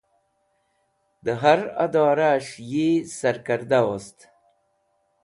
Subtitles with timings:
[1.25, 2.85] Dẽ har adoranẽs̃h yi
[3.17, 4.17] sarkẽrda wost.